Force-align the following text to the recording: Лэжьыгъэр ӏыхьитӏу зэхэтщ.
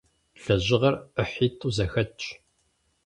Лэжьыгъэр 0.43 0.95
ӏыхьитӏу 1.15 1.71
зэхэтщ. 1.75 2.25